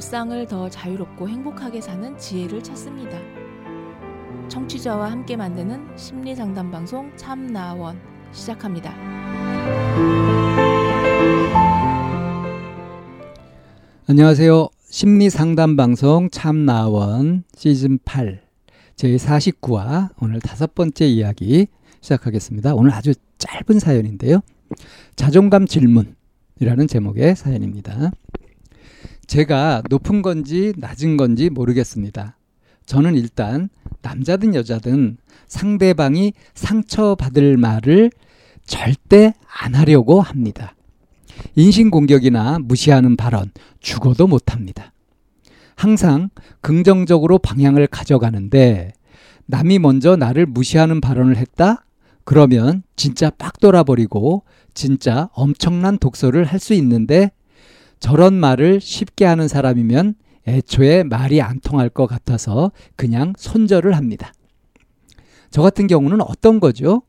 일상을 0.00 0.46
더 0.46 0.70
자유롭고 0.70 1.28
행복하게 1.28 1.82
사는 1.82 2.16
지혜를 2.16 2.62
찾습니다. 2.62 3.18
청취자와 4.48 5.10
함께 5.10 5.36
만드는 5.36 5.94
심리 5.94 6.34
상담 6.34 6.70
방송 6.70 7.14
참나원 7.18 8.00
시작합니다. 8.32 8.94
안녕하세요. 14.06 14.68
심리 14.88 15.28
상담 15.28 15.76
방송 15.76 16.30
참나원 16.30 17.44
시즌 17.54 17.98
8 18.02 18.40
제 18.96 19.14
49화 19.14 20.08
오늘 20.18 20.40
다섯 20.40 20.74
번째 20.74 21.06
이야기 21.06 21.66
시작하겠습니다. 22.00 22.74
오늘 22.74 22.94
아주 22.94 23.12
짧은 23.36 23.78
사연인데요. 23.78 24.40
자존감 25.14 25.66
질문이라는 25.66 26.86
제목의 26.88 27.36
사연입니다. 27.36 28.12
제가 29.30 29.84
높은 29.88 30.22
건지 30.22 30.72
낮은 30.76 31.16
건지 31.16 31.50
모르겠습니다. 31.50 32.36
저는 32.84 33.14
일단 33.14 33.68
남자든 34.02 34.56
여자든 34.56 35.18
상대방이 35.46 36.32
상처받을 36.54 37.56
말을 37.56 38.10
절대 38.66 39.34
안 39.62 39.76
하려고 39.76 40.20
합니다. 40.20 40.74
인신공격이나 41.54 42.58
무시하는 42.58 43.16
발언 43.16 43.52
죽어도 43.78 44.26
못합니다. 44.26 44.92
항상 45.76 46.30
긍정적으로 46.60 47.38
방향을 47.38 47.86
가져가는데 47.86 48.90
남이 49.46 49.78
먼저 49.78 50.16
나를 50.16 50.46
무시하는 50.46 51.00
발언을 51.00 51.36
했다? 51.36 51.84
그러면 52.24 52.82
진짜 52.96 53.30
빡 53.30 53.60
돌아버리고 53.60 54.42
진짜 54.74 55.28
엄청난 55.34 55.98
독서를 55.98 56.46
할 56.46 56.58
수 56.58 56.74
있는데 56.74 57.30
저런 58.00 58.34
말을 58.34 58.80
쉽게 58.80 59.24
하는 59.26 59.46
사람이면 59.46 60.14
애초에 60.48 61.04
말이 61.04 61.40
안 61.42 61.60
통할 61.60 61.88
것 61.90 62.06
같아서 62.06 62.72
그냥 62.96 63.34
손절을 63.36 63.94
합니다. 63.94 64.32
저 65.50 65.62
같은 65.62 65.86
경우는 65.86 66.20
어떤 66.22 66.60
거죠? 66.60 67.02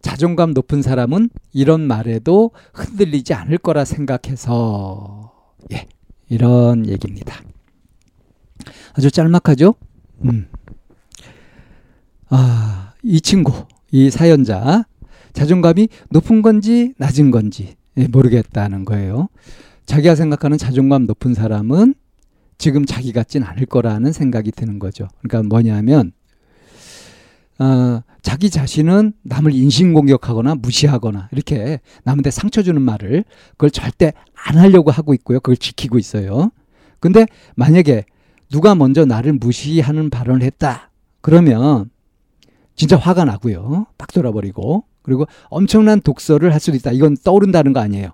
자존감 0.00 0.52
높은 0.52 0.80
사람은 0.80 1.28
이런 1.52 1.82
말에도 1.82 2.52
흔들리지 2.72 3.34
않을 3.34 3.58
거라 3.58 3.84
생각해서 3.84 5.32
예, 5.72 5.86
이런 6.28 6.86
얘기입니다. 6.86 7.42
아주 8.94 9.10
짤막하죠? 9.10 9.74
음. 10.24 10.48
아, 12.30 12.94
이 13.02 13.20
친구, 13.20 13.52
이 13.90 14.10
사연자 14.10 14.84
자존감이 15.32 15.88
높은 16.08 16.42
건지 16.42 16.94
낮은 16.96 17.30
건지 17.30 17.76
예, 17.98 18.06
모르겠다는 18.06 18.84
거예요. 18.84 19.28
자기가 19.90 20.14
생각하는 20.14 20.56
자존감 20.56 21.04
높은 21.06 21.34
사람은 21.34 21.94
지금 22.58 22.84
자기 22.84 23.12
같진 23.12 23.42
않을 23.42 23.66
거라는 23.66 24.12
생각이 24.12 24.52
드는 24.52 24.78
거죠. 24.78 25.08
그러니까 25.18 25.48
뭐냐면 25.48 26.12
어, 27.58 28.00
자기 28.22 28.50
자신은 28.50 29.14
남을 29.22 29.52
인신공격하거나 29.52 30.54
무시하거나 30.54 31.28
이렇게 31.32 31.80
남한테 32.04 32.30
상처 32.30 32.62
주는 32.62 32.80
말을 32.80 33.24
그걸 33.50 33.72
절대 33.72 34.12
안 34.32 34.58
하려고 34.58 34.92
하고 34.92 35.12
있고요. 35.14 35.40
그걸 35.40 35.56
지키고 35.56 35.98
있어요. 35.98 36.52
근데 37.00 37.26
만약에 37.56 38.04
누가 38.48 38.76
먼저 38.76 39.04
나를 39.04 39.32
무시하는 39.32 40.08
발언을 40.08 40.42
했다. 40.42 40.92
그러면 41.20 41.90
진짜 42.76 42.96
화가 42.96 43.24
나고요. 43.24 43.86
빡 43.98 44.12
돌아버리고 44.12 44.84
그리고 45.02 45.26
엄청난 45.48 46.00
독서를 46.00 46.52
할 46.52 46.60
수도 46.60 46.76
있다. 46.76 46.92
이건 46.92 47.16
떠오른다는 47.24 47.72
거 47.72 47.80
아니에요. 47.80 48.10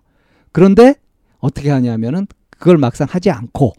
그런데 0.52 0.94
어떻게 1.38 1.70
하냐면은 1.70 2.26
그걸 2.50 2.78
막상 2.78 3.06
하지 3.10 3.30
않고 3.30 3.72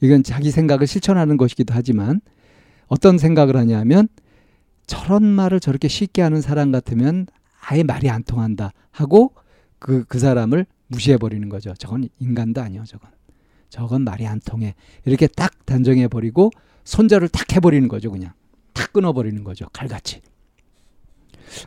이건 0.00 0.22
자기 0.22 0.50
생각을 0.50 0.86
실천하는 0.86 1.36
것이기도 1.36 1.72
하지만 1.74 2.20
어떤 2.86 3.18
생각을 3.18 3.56
하냐면 3.56 4.08
저런 4.86 5.24
말을 5.24 5.60
저렇게 5.60 5.88
쉽게 5.88 6.22
하는 6.22 6.40
사람 6.40 6.72
같으면 6.72 7.26
아예 7.66 7.82
말이 7.82 8.10
안 8.10 8.22
통한다 8.22 8.72
하고 8.90 9.34
그, 9.78 10.04
그 10.04 10.18
사람을 10.18 10.66
무시해 10.88 11.16
버리는 11.16 11.48
거죠. 11.48 11.74
저건 11.78 12.08
인간도 12.18 12.60
아니요, 12.60 12.84
저건. 12.86 13.10
저건 13.70 14.02
말이 14.02 14.26
안 14.26 14.40
통해. 14.40 14.74
이렇게 15.04 15.26
딱 15.26 15.64
단정해 15.66 16.08
버리고 16.08 16.50
손절을 16.84 17.28
탁 17.28 17.54
해 17.54 17.60
버리는 17.60 17.88
거죠, 17.88 18.10
그냥. 18.10 18.32
탁 18.72 18.92
끊어 18.92 19.12
버리는 19.12 19.42
거죠, 19.42 19.66
칼같이. 19.72 20.20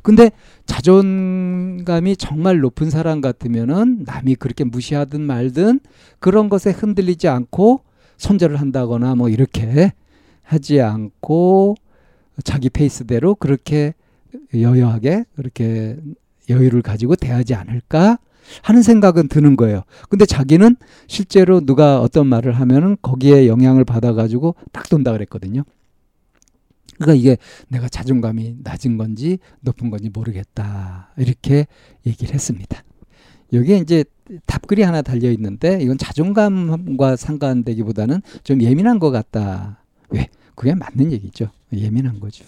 근데 0.03 0.31
자존감이 0.65 2.17
정말 2.17 2.59
높은 2.59 2.89
사람 2.89 3.21
같으면은 3.21 4.03
남이 4.05 4.35
그렇게 4.35 4.63
무시하든 4.63 5.21
말든 5.21 5.79
그런 6.19 6.49
것에 6.49 6.71
흔들리지 6.71 7.27
않고 7.27 7.81
손절을 8.17 8.59
한다거나 8.59 9.15
뭐 9.15 9.29
이렇게 9.29 9.93
하지 10.43 10.81
않고 10.81 11.75
자기 12.43 12.69
페이스대로 12.69 13.35
그렇게 13.35 13.93
여여하게 14.53 15.25
그렇게 15.35 15.97
여유를 16.49 16.81
가지고 16.81 17.15
대하지 17.15 17.55
않을까 17.55 18.17
하는 18.61 18.81
생각은 18.81 19.27
드는 19.27 19.57
거예요. 19.57 19.81
근데 20.09 20.25
자기는 20.25 20.77
실제로 21.07 21.59
누가 21.59 21.99
어떤 21.99 22.27
말을 22.27 22.53
하면은 22.53 22.95
거기에 23.01 23.47
영향을 23.47 23.83
받아가지고 23.83 24.55
딱 24.71 24.87
돈다 24.89 25.11
그랬거든요. 25.11 25.63
그러니까 26.95 27.13
이게 27.13 27.37
내가 27.67 27.87
자존감이 27.89 28.57
낮은 28.63 28.97
건지 28.97 29.39
높은 29.61 29.89
건지 29.89 30.09
모르겠다. 30.09 31.13
이렇게 31.17 31.67
얘기를 32.05 32.33
했습니다. 32.33 32.83
여기에 33.53 33.77
이제 33.77 34.03
답글이 34.45 34.81
하나 34.81 35.01
달려 35.01 35.31
있는데 35.31 35.79
이건 35.81 35.97
자존감과 35.97 37.15
상관되기보다는 37.15 38.21
좀 38.43 38.61
예민한 38.61 38.99
것 38.99 39.11
같다. 39.11 39.83
왜? 40.09 40.27
그게 40.55 40.73
맞는 40.73 41.11
얘기죠. 41.11 41.49
예민한 41.71 42.19
거죠. 42.19 42.45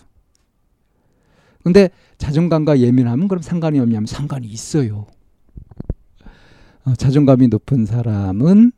근데 1.64 1.90
자존감과 2.18 2.80
예민함은 2.80 3.28
그럼 3.28 3.42
상관이 3.42 3.80
없냐면 3.80 4.08
상관이 4.08 4.48
있어요. 4.48 5.06
어, 6.86 6.96
자존감이 6.96 7.48
높은 7.50 7.86
사람은 7.86 8.72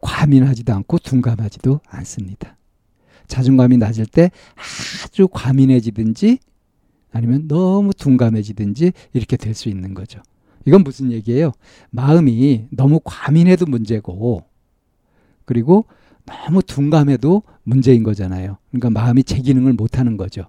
과민하지도 0.00 0.74
않고 0.74 0.98
둔감하지도 0.98 1.80
않습니다. 1.86 2.57
자존감이 3.28 3.76
낮을 3.76 4.06
때 4.06 4.30
아주 5.04 5.28
과민해지든지 5.28 6.38
아니면 7.12 7.48
너무 7.48 7.92
둔감해지든지 7.94 8.92
이렇게 9.12 9.36
될 9.36 9.54
수 9.54 9.68
있는 9.68 9.94
거죠. 9.94 10.20
이건 10.64 10.82
무슨 10.82 11.12
얘기예요? 11.12 11.52
마음이 11.90 12.66
너무 12.70 13.00
과민해도 13.04 13.66
문제고 13.66 14.44
그리고 15.44 15.86
너무 16.26 16.62
둔감해도 16.62 17.42
문제인 17.62 18.02
거잖아요. 18.02 18.58
그러니까 18.70 18.90
마음이 18.90 19.24
제 19.24 19.38
기능을 19.40 19.72
못 19.72 19.98
하는 19.98 20.16
거죠. 20.16 20.46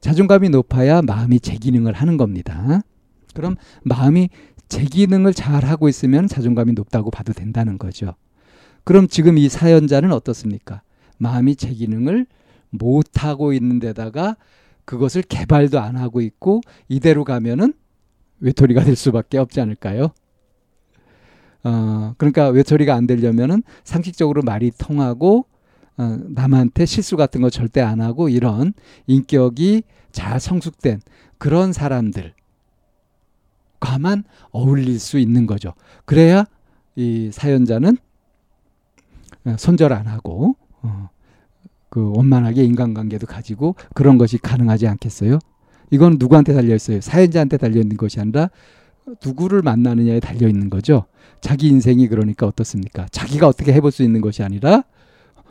자존감이 0.00 0.50
높아야 0.50 1.00
마음이 1.00 1.40
제 1.40 1.56
기능을 1.56 1.92
하는 1.94 2.16
겁니다. 2.16 2.82
그럼 3.34 3.56
마음이 3.84 4.28
제 4.68 4.84
기능을 4.84 5.32
잘 5.32 5.64
하고 5.64 5.88
있으면 5.88 6.26
자존감이 6.28 6.72
높다고 6.72 7.10
봐도 7.10 7.32
된다는 7.32 7.78
거죠. 7.78 8.14
그럼 8.84 9.08
지금 9.08 9.38
이 9.38 9.48
사연자는 9.48 10.12
어떻습니까? 10.12 10.82
마음이 11.22 11.56
제 11.56 11.72
기능을 11.72 12.26
못 12.70 13.24
하고 13.24 13.52
있는 13.52 13.78
데다가 13.78 14.36
그것을 14.84 15.22
개발도 15.22 15.78
안 15.78 15.96
하고 15.96 16.20
있고 16.20 16.60
이대로 16.88 17.24
가면은 17.24 17.74
외톨이가 18.40 18.82
될 18.82 18.96
수밖에 18.96 19.38
없지 19.38 19.60
않을까요? 19.60 20.10
어, 21.64 22.14
그러니까 22.18 22.48
외톨이가 22.48 22.94
안 22.94 23.06
되려면은 23.06 23.62
상식적으로 23.84 24.42
말이 24.42 24.72
통하고 24.76 25.46
어, 25.96 26.18
남한테 26.28 26.86
실수 26.86 27.16
같은 27.16 27.40
거 27.40 27.50
절대 27.50 27.80
안 27.80 28.00
하고 28.00 28.28
이런 28.28 28.72
인격이 29.06 29.84
잘 30.10 30.40
성숙된 30.40 31.00
그런 31.38 31.72
사람들과만 31.72 32.34
어울릴 34.50 34.98
수 34.98 35.18
있는 35.20 35.46
거죠. 35.46 35.74
그래야 36.04 36.46
이 36.96 37.30
사연자는 37.32 37.96
어, 39.44 39.56
손절 39.56 39.92
안 39.92 40.08
하고 40.08 40.56
어, 40.82 41.08
그 41.92 42.10
원만하게 42.16 42.64
인간관계도 42.64 43.26
가지고 43.26 43.74
그런 43.92 44.16
것이 44.16 44.38
가능하지 44.38 44.86
않겠어요? 44.86 45.38
이건 45.90 46.16
누구한테 46.18 46.54
달려 46.54 46.74
있어요? 46.74 47.02
사연자한테 47.02 47.58
달려 47.58 47.82
있는 47.82 47.98
것이 47.98 48.18
아니라 48.18 48.48
누구를 49.22 49.60
만나느냐에 49.60 50.18
달려 50.18 50.48
있는 50.48 50.70
거죠. 50.70 51.04
자기 51.42 51.68
인생이 51.68 52.08
그러니까 52.08 52.46
어떻습니까? 52.46 53.06
자기가 53.10 53.46
어떻게 53.46 53.74
해볼 53.74 53.92
수 53.92 54.02
있는 54.02 54.22
것이 54.22 54.42
아니라 54.42 54.84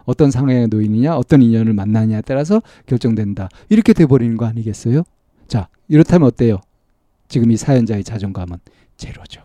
어떤 0.06 0.32
상황에 0.32 0.66
놓이느냐, 0.66 1.16
어떤 1.16 1.44
인연을 1.44 1.74
만나느냐에 1.74 2.22
따라서 2.22 2.64
결정된다. 2.88 3.48
이렇게 3.70 3.94
돼버리는 3.94 4.36
거 4.36 4.48
아니겠어요? 4.48 5.04
자, 5.48 5.68
이렇다면 5.90 6.28
어때요? 6.28 6.58
지금 7.28 7.52
이 7.52 7.56
사연자의 7.56 8.04
자존감은 8.04 8.58
제로죠. 8.98 9.44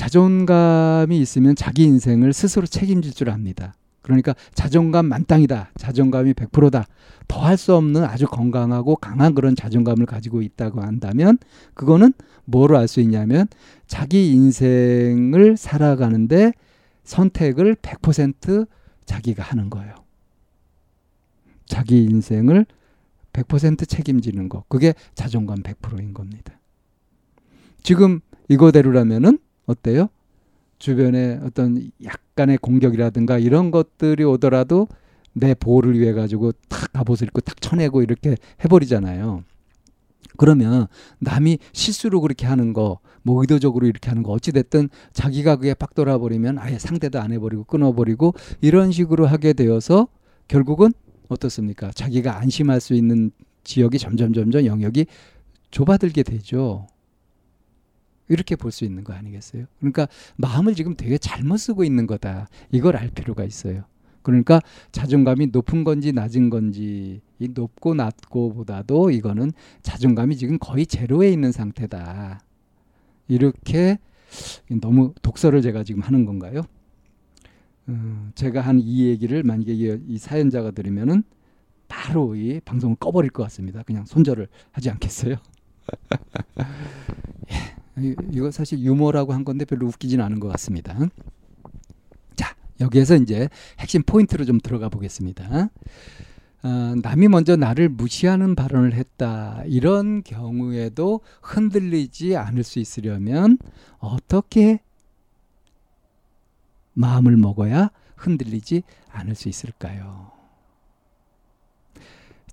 자존감이 0.00 1.20
있으면 1.20 1.54
자기 1.54 1.82
인생을 1.84 2.32
스스로 2.32 2.64
책임질 2.64 3.12
줄 3.12 3.28
압니다. 3.28 3.74
그러니까 4.00 4.34
자존감 4.54 5.04
만땅이다. 5.04 5.72
자존감이 5.76 6.32
100%다. 6.32 6.86
더 7.28 7.40
할 7.42 7.58
수 7.58 7.74
없는 7.76 8.04
아주 8.04 8.26
건강하고 8.26 8.96
강한 8.96 9.34
그런 9.34 9.54
자존감을 9.54 10.06
가지고 10.06 10.40
있다고 10.40 10.80
한다면 10.80 11.36
그거는 11.74 12.14
뭐로 12.46 12.78
알 12.78 12.88
수 12.88 13.02
있냐면 13.02 13.46
자기 13.86 14.32
인생을 14.32 15.58
살아가는데 15.58 16.54
선택을 17.04 17.74
100% 17.74 18.66
자기가 19.04 19.42
하는 19.42 19.68
거예요. 19.68 19.94
자기 21.66 22.04
인생을 22.04 22.64
100% 23.34 23.86
책임지는 23.86 24.48
거. 24.48 24.64
그게 24.68 24.94
자존감 25.14 25.62
100%인 25.62 26.14
겁니다. 26.14 26.58
지금 27.82 28.20
이거대로라면은 28.48 29.38
어때요? 29.70 30.08
주변에 30.78 31.38
어떤 31.44 31.90
약간의 32.02 32.58
공격이라든가 32.58 33.38
이런 33.38 33.70
것들이 33.70 34.24
오더라도 34.24 34.88
내 35.32 35.54
보호를 35.54 35.98
위해 35.98 36.12
가지고 36.12 36.52
탁 36.68 36.92
갑옷을 36.92 37.28
입고 37.28 37.40
탁 37.40 37.60
쳐내고 37.60 38.02
이렇게 38.02 38.36
해버리잖아요. 38.64 39.44
그러면 40.36 40.86
남이 41.18 41.58
실수로 41.72 42.20
그렇게 42.20 42.46
하는 42.46 42.72
거, 42.72 42.98
뭐 43.22 43.40
의도적으로 43.42 43.86
이렇게 43.86 44.08
하는 44.08 44.22
거 44.22 44.32
어찌됐든 44.32 44.88
자기가 45.12 45.56
그게 45.56 45.74
빡 45.74 45.94
돌아버리면 45.94 46.58
아예 46.58 46.78
상대도 46.78 47.20
안 47.20 47.32
해버리고 47.32 47.64
끊어버리고 47.64 48.34
이런 48.60 48.90
식으로 48.90 49.26
하게 49.26 49.52
되어서 49.52 50.08
결국은 50.48 50.92
어떻습니까? 51.28 51.92
자기가 51.92 52.38
안심할 52.38 52.80
수 52.80 52.94
있는 52.94 53.30
지역이 53.64 53.98
점점 53.98 54.32
점점 54.32 54.64
영역이 54.64 55.06
좁아들게 55.70 56.22
되죠. 56.22 56.86
이렇게 58.30 58.56
볼 58.56 58.72
수 58.72 58.84
있는 58.86 59.04
거 59.04 59.12
아니겠어요? 59.12 59.66
그러니까 59.80 60.08
마음을 60.36 60.74
지금 60.74 60.94
되게 60.96 61.18
잘못 61.18 61.58
쓰고 61.58 61.84
있는 61.84 62.06
거다. 62.06 62.48
이걸 62.72 62.96
알 62.96 63.10
필요가 63.10 63.44
있어요. 63.44 63.84
그러니까 64.22 64.60
자존감이 64.92 65.46
높은 65.48 65.84
건지 65.84 66.12
낮은 66.12 66.50
건지 66.50 67.20
이 67.38 67.48
높고 67.54 67.94
낮고보다도 67.94 69.10
이거는 69.12 69.52
자존감이 69.82 70.36
지금 70.36 70.58
거의 70.58 70.86
제로에 70.86 71.30
있는 71.30 71.52
상태다. 71.52 72.40
이렇게 73.28 73.98
너무 74.80 75.12
독서를 75.22 75.62
제가 75.62 75.84
지금 75.84 76.02
하는 76.02 76.24
건가요? 76.24 76.62
어, 77.88 78.30
제가 78.34 78.60
한 78.60 78.78
이 78.80 79.06
얘기를 79.08 79.42
만약에 79.42 79.72
이, 79.74 79.98
이 80.08 80.18
사연자가 80.18 80.70
들으면은 80.72 81.22
바로 81.88 82.36
이 82.36 82.60
방송을 82.60 82.96
꺼버릴 83.00 83.30
것 83.32 83.42
같습니다. 83.44 83.82
그냥 83.84 84.04
손절을 84.06 84.48
하지 84.72 84.90
않겠어요? 84.90 85.36
예, 87.52 87.56
이거 87.96 88.50
사실 88.50 88.80
유머라고 88.80 89.32
한 89.32 89.44
건데 89.44 89.64
별로 89.64 89.86
웃기지는 89.86 90.24
않은 90.24 90.40
것 90.40 90.48
같습니다. 90.48 90.96
자, 92.36 92.54
여기에서 92.80 93.16
이제 93.16 93.48
핵심 93.78 94.02
포인트로 94.02 94.44
좀 94.44 94.60
들어가 94.60 94.88
보겠습니다. 94.88 95.70
어, 96.62 96.94
남이 97.02 97.28
먼저 97.28 97.56
나를 97.56 97.88
무시하는 97.88 98.54
발언을 98.54 98.92
했다. 98.92 99.62
이런 99.66 100.22
경우에도 100.22 101.20
흔들리지 101.42 102.36
않을 102.36 102.62
수 102.62 102.78
있으려면 102.78 103.58
어떻게 103.98 104.80
마음을 106.92 107.36
먹어야 107.36 107.90
흔들리지 108.16 108.82
않을 109.10 109.34
수 109.34 109.48
있을까요? 109.48 110.32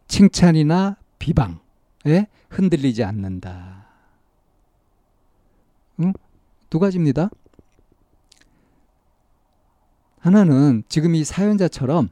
칭찬이나 0.07 0.95
비방에 1.19 2.27
흔들리지 2.49 3.03
않는다. 3.03 3.76
응? 6.67 6.69
두 6.69 6.79
가지입니다. 6.79 7.29
하나는 10.19 10.83
지금 10.89 11.15
이 11.15 11.23
사연자처럼 11.23 12.09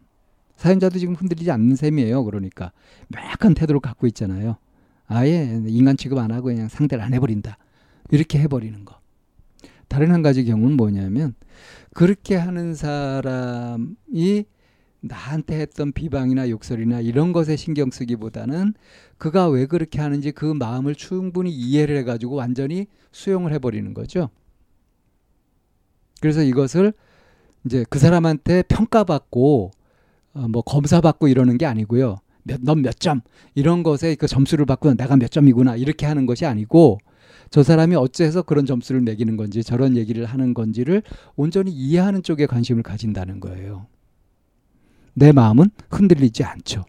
사연자도 0.55 0.99
지금 0.99 1.15
흔들리지 1.15 1.51
않는 1.51 1.75
셈이에요. 1.75 2.23
그러니까 2.23 2.71
명확한 3.09 3.53
태도를 3.55 3.81
갖고 3.81 4.07
있잖아요. 4.07 4.57
아예 5.07 5.61
인간 5.67 5.97
취급 5.97 6.17
안 6.17 6.31
하고 6.31 6.45
그냥 6.45 6.69
상대를 6.69 7.03
안 7.03 7.13
해버린다. 7.13 7.57
이렇게 8.11 8.39
해버리는 8.39 8.85
거. 8.85 8.99
다른 9.87 10.11
한 10.11 10.23
가지 10.23 10.45
경우는 10.45 10.77
뭐냐면 10.77 11.35
그렇게 11.93 12.35
하는 12.35 12.73
사람이 12.73 14.45
나한테 15.01 15.59
했던 15.59 15.91
비방이나 15.91 16.49
욕설이나 16.49 17.01
이런 17.01 17.31
것에 17.33 17.55
신경 17.55 17.91
쓰기보다는 17.91 18.73
그가 19.17 19.49
왜 19.49 19.67
그렇게 19.67 20.01
하는지 20.01 20.31
그 20.31 20.45
마음을 20.45 20.95
충분히 20.95 21.51
이해를 21.51 21.97
해가지고 21.97 22.35
완전히 22.35 22.87
수용을 23.11 23.53
해버리는 23.53 23.93
거죠. 23.93 24.29
그래서 26.25 26.41
이것을 26.41 26.91
이제 27.65 27.85
그 27.87 27.99
사람한테 27.99 28.63
평가받고 28.63 29.69
어, 30.33 30.47
뭐 30.47 30.63
검사받고 30.63 31.27
이러는 31.27 31.59
게 31.59 31.67
아니고요. 31.67 32.17
넌몇 32.61 32.99
점 32.99 33.21
이런 33.53 33.83
것에 33.83 34.15
그 34.15 34.25
점수를 34.25 34.65
받고 34.65 34.95
내가 34.95 35.17
몇 35.17 35.29
점이구나 35.29 35.75
이렇게 35.75 36.07
하는 36.07 36.25
것이 36.25 36.47
아니고 36.47 36.97
저 37.51 37.61
사람이 37.61 37.95
어째서 37.95 38.41
그런 38.41 38.65
점수를 38.65 39.01
매기는 39.01 39.37
건지 39.37 39.63
저런 39.63 39.95
얘기를 39.97 40.25
하는 40.25 40.55
건지를 40.55 41.03
온전히 41.35 41.69
이해하는 41.69 42.23
쪽에 42.23 42.47
관심을 42.47 42.81
가진다는 42.81 43.39
거예요. 43.39 43.85
내 45.13 45.31
마음은 45.31 45.69
흔들리지 45.91 46.43
않죠. 46.43 46.85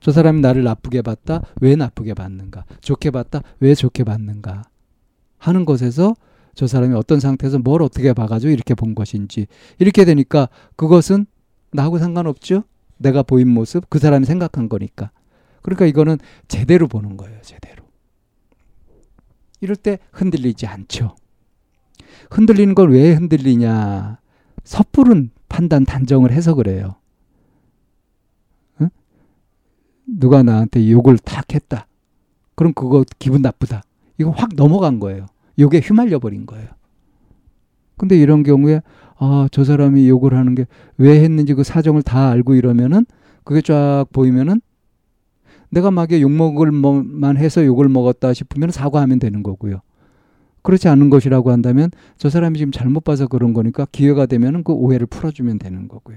저 0.00 0.10
사람이 0.10 0.40
나를 0.40 0.64
나쁘게 0.64 1.02
봤다. 1.02 1.40
왜 1.60 1.76
나쁘게 1.76 2.14
봤는가? 2.14 2.64
좋게 2.80 3.12
봤다. 3.12 3.42
왜 3.60 3.76
좋게 3.76 4.02
봤는가? 4.02 4.64
하는 5.38 5.64
것에서 5.64 6.16
저 6.54 6.66
사람이 6.66 6.94
어떤 6.94 7.20
상태에서 7.20 7.58
뭘 7.58 7.82
어떻게 7.82 8.12
봐가지고 8.12 8.52
이렇게 8.52 8.74
본 8.74 8.94
것인지 8.94 9.46
이렇게 9.78 10.04
되니까 10.04 10.48
그것은 10.76 11.26
나하고 11.72 11.98
상관없죠. 11.98 12.64
내가 12.98 13.22
보인 13.22 13.48
모습, 13.48 13.88
그 13.90 13.98
사람이 13.98 14.24
생각한 14.26 14.68
거니까. 14.68 15.10
그러니까 15.62 15.86
이거는 15.86 16.18
제대로 16.46 16.86
보는 16.86 17.16
거예요, 17.16 17.40
제대로. 17.42 17.84
이럴 19.60 19.76
때 19.76 19.98
흔들리지 20.12 20.66
않죠. 20.66 21.16
흔들리는 22.30 22.74
걸 22.74 22.90
왜 22.90 23.12
흔들리냐. 23.14 24.18
섣부른 24.62 25.30
판단, 25.48 25.84
단정을 25.84 26.32
해서 26.32 26.54
그래요. 26.54 26.96
응? 28.80 28.90
누가 30.06 30.42
나한테 30.42 30.90
욕을 30.90 31.18
탁 31.18 31.52
했다. 31.54 31.86
그럼 32.54 32.72
그거 32.74 33.04
기분 33.18 33.42
나쁘다. 33.42 33.82
이거 34.18 34.30
확 34.30 34.50
넘어간 34.54 35.00
거예요. 35.00 35.26
욕에 35.58 35.80
휘말려 35.82 36.18
버린 36.18 36.46
거예요. 36.46 36.68
근데 37.96 38.18
이런 38.18 38.42
경우에 38.42 38.82
아, 39.16 39.48
저 39.52 39.64
사람이 39.64 40.08
욕을 40.08 40.34
하는 40.34 40.54
게 40.54 40.66
왜 40.96 41.22
했는지 41.22 41.54
그 41.54 41.64
사정을 41.64 42.02
다 42.02 42.30
알고 42.30 42.54
이러면은 42.54 43.04
그게 43.44 43.60
쫙 43.60 44.06
보이면은 44.12 44.60
내가 45.70 45.90
막에 45.90 46.20
욕먹을 46.20 46.70
만 46.72 47.36
해서 47.36 47.64
욕을 47.64 47.88
먹었다 47.88 48.32
싶으면 48.32 48.70
사과하면 48.70 49.18
되는 49.18 49.42
거고요. 49.42 49.80
그렇지 50.62 50.88
않은 50.88 51.10
것이라고 51.10 51.50
한다면 51.50 51.90
저 52.16 52.30
사람이 52.30 52.58
지금 52.58 52.72
잘못 52.72 53.04
봐서 53.04 53.26
그런 53.26 53.52
거니까 53.52 53.86
기회가 53.90 54.26
되면은 54.26 54.64
그 54.64 54.72
오해를 54.72 55.06
풀어주면 55.06 55.58
되는 55.58 55.88
거고요. 55.88 56.16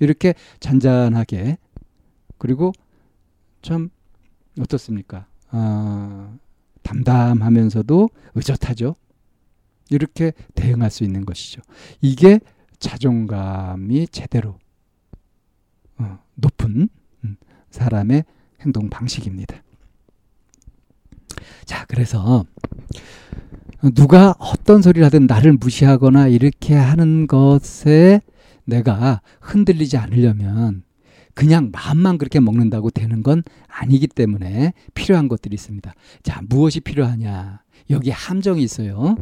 이렇게 0.00 0.34
잔잔하게 0.58 1.58
그리고 2.38 2.72
참 3.62 3.90
어떻습니까? 4.58 5.26
아, 5.50 6.32
담담하면서도 6.84 8.08
의젓하죠. 8.34 8.94
이렇게 9.90 10.32
대응할 10.54 10.90
수 10.90 11.04
있는 11.04 11.24
것이죠. 11.24 11.60
이게 12.00 12.40
자존감이 12.78 14.08
제대로 14.08 14.58
어, 15.98 16.18
높은 16.34 16.88
음, 17.24 17.36
사람의 17.70 18.24
행동 18.60 18.88
방식입니다. 18.88 19.62
자, 21.64 21.84
그래서 21.86 22.44
누가 23.94 24.34
어떤 24.38 24.80
소리를 24.80 25.04
하든 25.06 25.26
나를 25.26 25.54
무시하거나 25.54 26.28
이렇게 26.28 26.74
하는 26.74 27.26
것에 27.26 28.20
내가 28.64 29.20
흔들리지 29.40 29.98
않으려면 29.98 30.84
그냥 31.34 31.70
마음만 31.72 32.18
그렇게 32.18 32.40
먹는다고 32.40 32.90
되는 32.90 33.22
건 33.22 33.42
아니기 33.66 34.06
때문에 34.06 34.72
필요한 34.94 35.28
것들이 35.28 35.54
있습니다. 35.54 35.92
자, 36.22 36.40
무엇이 36.48 36.80
필요하냐? 36.80 37.62
여기 37.90 38.10
함정이 38.10 38.62
있어요. 38.62 39.16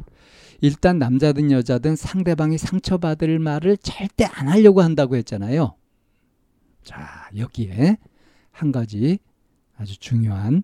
일단 0.60 0.98
남자든 0.98 1.50
여자든 1.50 1.96
상대방이 1.96 2.58
상처받을 2.58 3.38
말을 3.38 3.76
절대 3.78 4.24
안 4.24 4.48
하려고 4.48 4.82
한다고 4.82 5.16
했잖아요. 5.16 5.74
자, 6.84 7.28
여기에 7.36 7.98
한 8.50 8.70
가지 8.70 9.18
아주 9.76 9.98
중요한 9.98 10.62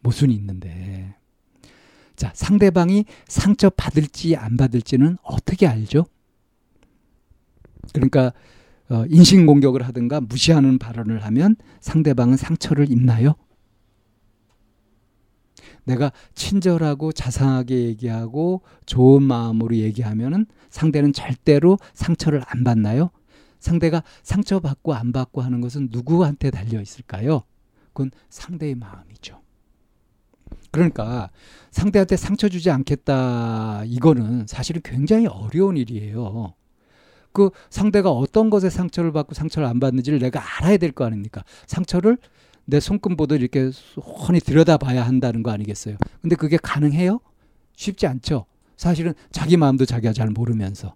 모순이 0.00 0.34
있는데. 0.34 1.14
자, 2.16 2.32
상대방이 2.34 3.04
상처 3.28 3.70
받을지 3.70 4.34
안 4.36 4.56
받을지는 4.56 5.16
어떻게 5.22 5.66
알죠? 5.66 6.06
그러니까 7.92 8.32
어, 8.90 9.04
인신공격을 9.08 9.82
하든가 9.82 10.20
무시하는 10.20 10.78
발언을 10.78 11.24
하면 11.24 11.56
상대방은 11.80 12.36
상처를 12.36 12.90
입나요? 12.90 13.34
내가 15.84 16.12
친절하고 16.34 17.12
자상하게 17.12 17.84
얘기하고 17.84 18.62
좋은 18.86 19.22
마음으로 19.22 19.76
얘기하면은 19.76 20.46
상대는 20.70 21.12
절대로 21.12 21.78
상처를 21.94 22.42
안 22.46 22.64
받나요? 22.64 23.10
상대가 23.60 24.02
상처받고 24.22 24.94
안 24.94 25.12
받고 25.12 25.40
하는 25.40 25.60
것은 25.60 25.88
누구한테 25.92 26.50
달려 26.50 26.80
있을까요? 26.80 27.44
그건 27.92 28.10
상대의 28.28 28.74
마음이죠. 28.74 29.40
그러니까 30.72 31.30
상대한테 31.70 32.16
상처 32.16 32.48
주지 32.48 32.70
않겠다 32.70 33.84
이거는 33.86 34.46
사실은 34.46 34.80
굉장히 34.84 35.26
어려운 35.26 35.76
일이에요. 35.76 36.54
그 37.32 37.50
상대가 37.70 38.10
어떤 38.10 38.50
것에 38.50 38.70
상처를 38.70 39.12
받고 39.12 39.34
상처를 39.34 39.68
안 39.68 39.80
받는지를 39.80 40.18
내가 40.18 40.42
알아야 40.58 40.76
될 40.76 40.92
거 40.92 41.04
아닙니까? 41.04 41.44
상처를 41.66 42.18
내 42.64 42.80
손금보도 42.80 43.36
이렇게 43.36 43.70
훤히 43.96 44.40
들여다봐야 44.40 45.04
한다는 45.06 45.42
거 45.42 45.50
아니겠어요? 45.50 45.96
근데 46.20 46.36
그게 46.36 46.56
가능해요? 46.56 47.20
쉽지 47.76 48.06
않죠. 48.06 48.46
사실은 48.76 49.14
자기 49.30 49.56
마음도 49.56 49.84
자기가 49.84 50.12
잘 50.12 50.28
모르면서. 50.30 50.94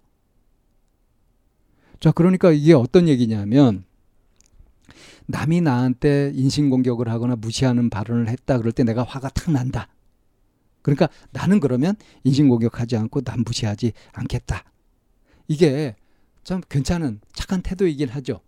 자, 1.99 2.11
그러니까 2.11 2.51
이게 2.51 2.73
어떤 2.73 3.07
얘기냐면 3.07 3.85
남이 5.27 5.61
나한테 5.61 6.31
인신공격을 6.35 7.09
하거나 7.09 7.35
무시하는 7.35 7.89
발언을 7.89 8.27
했다 8.29 8.57
그럴 8.57 8.71
때 8.71 8.83
내가 8.83 9.03
화가 9.03 9.29
탁 9.29 9.51
난다. 9.51 9.87
그러니까 10.81 11.09
나는 11.31 11.59
그러면 11.59 11.95
인신공격하지 12.23 12.95
않고 12.97 13.21
남 13.21 13.43
무시하지 13.45 13.93
않겠다. 14.13 14.63
이게 15.47 15.95
참 16.45 16.61
괜찮은 16.69 17.19
착한 17.33 17.61
태도이긴 17.61 18.07
하죠. 18.07 18.39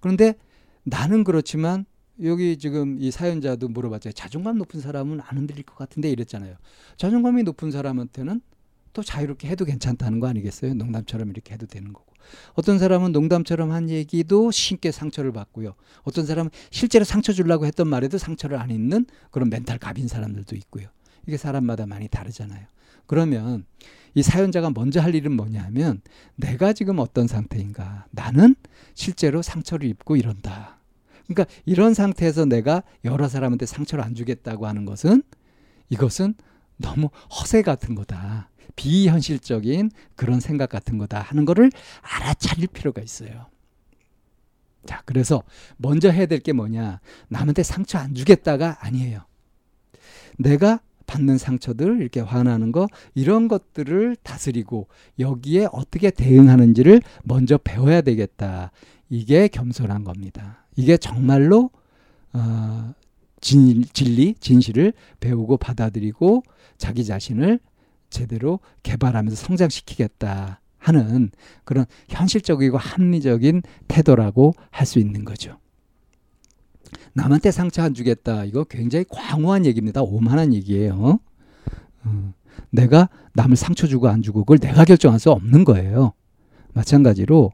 그런데 0.00 0.34
나는 0.82 1.22
그렇지만 1.22 1.84
여기 2.22 2.56
지금 2.56 2.96
이 2.98 3.10
사연자도 3.10 3.68
물어봤죠. 3.68 4.12
자존감 4.12 4.58
높은 4.58 4.80
사람은 4.80 5.20
안 5.20 5.36
흔들릴 5.36 5.64
것 5.64 5.76
같은데 5.76 6.10
이랬잖아요. 6.10 6.56
자존감이 6.96 7.42
높은 7.42 7.70
사람한테는 7.70 8.40
또 8.92 9.02
자유롭게 9.02 9.48
해도 9.48 9.64
괜찮다는 9.64 10.20
거 10.20 10.28
아니겠어요? 10.28 10.74
농담처럼 10.74 11.30
이렇게 11.30 11.54
해도 11.54 11.66
되는 11.66 11.92
거고. 11.92 12.12
어떤 12.54 12.78
사람은 12.78 13.12
농담처럼 13.12 13.72
한 13.72 13.90
얘기도 13.90 14.50
쉽게 14.50 14.90
상처를 14.90 15.32
받고요. 15.32 15.74
어떤 16.04 16.24
사람은 16.24 16.50
실제로 16.70 17.04
상처 17.04 17.32
주려고 17.32 17.66
했던 17.66 17.88
말에도 17.88 18.16
상처를 18.16 18.56
안 18.56 18.70
입는 18.70 19.06
그런 19.30 19.50
멘탈 19.50 19.78
갑인 19.78 20.08
사람들도 20.08 20.56
있고요. 20.56 20.88
이게 21.26 21.36
사람마다 21.36 21.86
많이 21.86 22.08
다르잖아요. 22.08 22.66
그러면 23.06 23.64
이 24.14 24.22
사연자가 24.22 24.70
먼저 24.70 25.00
할 25.00 25.14
일은 25.14 25.32
뭐냐 25.32 25.62
하면 25.64 26.00
내가 26.36 26.72
지금 26.72 26.98
어떤 26.98 27.26
상태인가. 27.26 28.06
나는 28.10 28.54
실제로 28.94 29.42
상처를 29.42 29.88
입고 29.88 30.16
이런다. 30.16 30.78
그러니까 31.26 31.52
이런 31.64 31.94
상태에서 31.94 32.44
내가 32.44 32.82
여러 33.04 33.28
사람한테 33.28 33.66
상처를 33.66 34.04
안 34.04 34.14
주겠다고 34.14 34.66
하는 34.66 34.84
것은 34.84 35.22
이것은 35.88 36.34
너무 36.76 37.08
허세 37.30 37.62
같은 37.62 37.94
거다. 37.94 38.50
비현실적인 38.76 39.90
그런 40.16 40.40
생각 40.40 40.68
같은 40.68 40.98
거다 40.98 41.20
하는 41.20 41.44
거를 41.44 41.70
알아차릴 42.02 42.68
필요가 42.68 43.02
있어요. 43.02 43.46
자, 44.86 45.02
그래서 45.06 45.42
먼저 45.76 46.10
해야 46.10 46.26
될 46.26 46.40
게 46.40 46.52
뭐냐. 46.52 47.00
남한테 47.28 47.62
상처 47.62 47.98
안 47.98 48.14
주겠다가 48.14 48.78
아니에요. 48.80 49.24
내가 50.38 50.80
받는 51.06 51.38
상처들, 51.38 52.00
이렇게 52.00 52.20
화나는 52.20 52.72
거, 52.72 52.88
이런 53.14 53.48
것들을 53.48 54.16
다스리고 54.22 54.88
여기에 55.18 55.68
어떻게 55.72 56.10
대응하는지를 56.10 57.02
먼저 57.24 57.58
배워야 57.58 58.00
되겠다. 58.00 58.70
이게 59.08 59.48
겸손한 59.48 60.04
겁니다. 60.04 60.64
이게 60.76 60.96
정말로, 60.96 61.70
어, 62.32 62.94
진, 63.40 63.84
진리, 63.92 64.34
진실을 64.40 64.92
배우고 65.20 65.58
받아들이고 65.58 66.42
자기 66.78 67.04
자신을 67.04 67.60
제대로 68.10 68.60
개발하면서 68.82 69.36
성장시키겠다 69.36 70.60
하는 70.78 71.30
그런 71.64 71.84
현실적이고 72.08 72.78
합리적인 72.78 73.62
태도라고 73.88 74.54
할 74.70 74.86
수 74.86 74.98
있는 74.98 75.24
거죠. 75.24 75.58
남한테 77.12 77.50
상처 77.50 77.82
안 77.82 77.94
주겠다. 77.94 78.44
이거 78.44 78.64
굉장히 78.64 79.04
광호한 79.08 79.66
얘기입니다. 79.66 80.02
오만한 80.02 80.52
얘기예요. 80.54 81.20
어, 82.04 82.34
내가 82.70 83.08
남을 83.34 83.56
상처 83.56 83.86
주고 83.86 84.08
안 84.08 84.22
주고 84.22 84.40
그걸 84.40 84.58
내가 84.58 84.84
결정할 84.84 85.18
수 85.20 85.30
없는 85.30 85.64
거예요. 85.64 86.12
마찬가지로 86.72 87.52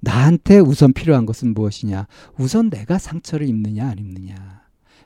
나한테 0.00 0.58
우선 0.58 0.92
필요한 0.92 1.26
것은 1.26 1.54
무엇이냐? 1.54 2.06
우선 2.38 2.70
내가 2.70 2.98
상처를 2.98 3.48
입느냐 3.48 3.88
안 3.88 3.98
입느냐. 3.98 4.62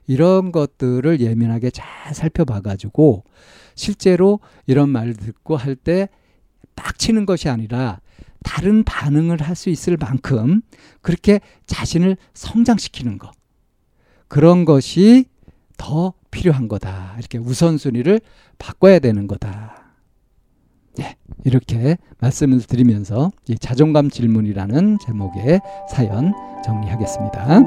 이런 0.06 0.52
것들을 0.52 1.20
예민하게 1.20 1.70
잘 1.70 2.14
살펴봐 2.14 2.60
가지고 2.60 3.24
실제로 3.74 4.38
이런 4.66 4.88
말을 4.88 5.14
듣고 5.14 5.56
할 5.56 5.74
때 5.76 6.08
빡치는 6.76 7.26
것이 7.26 7.48
아니라 7.48 8.00
다른 8.44 8.84
반응을 8.84 9.42
할 9.42 9.56
수 9.56 9.70
있을 9.70 9.96
만큼 9.96 10.62
그렇게 11.02 11.40
자신을 11.66 12.16
성장시키는 12.34 13.18
것. 13.18 13.32
그런 14.28 14.64
것이 14.64 15.26
더 15.76 16.14
필요한 16.30 16.68
거다. 16.68 17.14
이렇게 17.18 17.38
우선순위를 17.38 18.20
바꿔야 18.58 18.98
되는 18.98 19.26
거다. 19.26 19.92
네, 20.96 21.16
이렇게 21.44 21.98
말씀을 22.18 22.60
드리면서 22.60 23.30
이 23.48 23.56
자존감 23.58 24.10
질문이라는 24.10 24.98
제목의 25.04 25.60
사연 25.90 26.32
정리하겠습니다. 26.64 27.60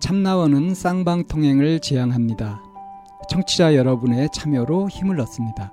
참나원은 0.00 0.74
쌍방통행을 0.74 1.80
지향합니다. 1.80 2.62
청취자 3.28 3.76
여러분의 3.76 4.28
참여로 4.32 4.88
힘을 4.88 5.20
얻습니다. 5.20 5.72